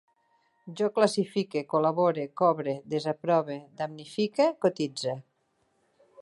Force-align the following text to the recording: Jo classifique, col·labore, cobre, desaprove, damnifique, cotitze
Jo 0.79 0.87
classifique, 0.93 1.61
col·labore, 1.73 2.23
cobre, 2.43 2.75
desaprove, 2.95 3.59
damnifique, 3.83 4.49
cotitze 4.67 5.15